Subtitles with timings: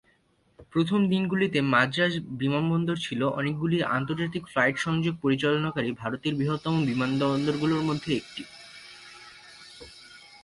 [0.73, 8.43] প্রথম দিনগুলিতে, মাদ্রাজ বিমানবন্দর ছিল অনেকগুলি আন্তর্জাতিক ফ্লাইট সংযোগ পরিচালনাকারী ভারতের বৃহত্তম বিমানবন্দরগুলির মধ্যে একটি।